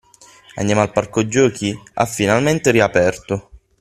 [0.55, 1.79] Andiamo al parco giochi?
[1.93, 3.51] Ha finalmente riaperto!